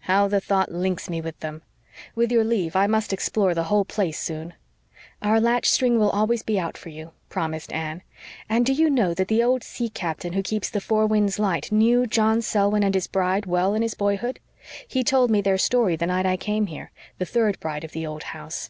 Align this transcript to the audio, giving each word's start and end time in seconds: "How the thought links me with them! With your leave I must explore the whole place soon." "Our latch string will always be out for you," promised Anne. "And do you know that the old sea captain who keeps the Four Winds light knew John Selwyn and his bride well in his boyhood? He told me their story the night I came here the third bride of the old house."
"How 0.00 0.28
the 0.28 0.42
thought 0.42 0.70
links 0.70 1.08
me 1.08 1.22
with 1.22 1.40
them! 1.40 1.62
With 2.14 2.30
your 2.30 2.44
leave 2.44 2.76
I 2.76 2.86
must 2.86 3.14
explore 3.14 3.54
the 3.54 3.62
whole 3.62 3.86
place 3.86 4.20
soon." 4.20 4.52
"Our 5.22 5.40
latch 5.40 5.70
string 5.70 5.98
will 5.98 6.10
always 6.10 6.42
be 6.42 6.58
out 6.60 6.76
for 6.76 6.90
you," 6.90 7.12
promised 7.30 7.72
Anne. 7.72 8.02
"And 8.46 8.66
do 8.66 8.74
you 8.74 8.90
know 8.90 9.14
that 9.14 9.28
the 9.28 9.42
old 9.42 9.64
sea 9.64 9.88
captain 9.88 10.34
who 10.34 10.42
keeps 10.42 10.68
the 10.68 10.82
Four 10.82 11.06
Winds 11.06 11.38
light 11.38 11.72
knew 11.72 12.06
John 12.06 12.42
Selwyn 12.42 12.82
and 12.84 12.94
his 12.94 13.06
bride 13.06 13.46
well 13.46 13.72
in 13.72 13.80
his 13.80 13.94
boyhood? 13.94 14.38
He 14.86 15.02
told 15.02 15.30
me 15.30 15.40
their 15.40 15.56
story 15.56 15.96
the 15.96 16.08
night 16.08 16.26
I 16.26 16.36
came 16.36 16.66
here 16.66 16.90
the 17.16 17.24
third 17.24 17.58
bride 17.58 17.82
of 17.82 17.92
the 17.92 18.06
old 18.06 18.22
house." 18.36 18.68